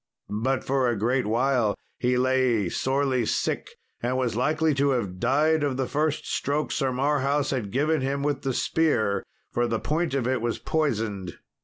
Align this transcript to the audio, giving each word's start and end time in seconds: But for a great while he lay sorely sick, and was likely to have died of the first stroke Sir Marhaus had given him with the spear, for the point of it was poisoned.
But 0.41 0.63
for 0.63 0.89
a 0.89 0.97
great 0.97 1.27
while 1.27 1.75
he 1.99 2.17
lay 2.17 2.69
sorely 2.69 3.23
sick, 3.23 3.75
and 4.01 4.17
was 4.17 4.35
likely 4.35 4.73
to 4.73 4.89
have 4.97 5.19
died 5.19 5.61
of 5.63 5.77
the 5.77 5.85
first 5.85 6.25
stroke 6.25 6.71
Sir 6.71 6.91
Marhaus 6.91 7.51
had 7.51 7.69
given 7.69 8.01
him 8.01 8.23
with 8.23 8.41
the 8.41 8.53
spear, 8.55 9.23
for 9.51 9.67
the 9.67 9.79
point 9.79 10.15
of 10.15 10.25
it 10.27 10.41
was 10.41 10.57
poisoned. 10.57 11.37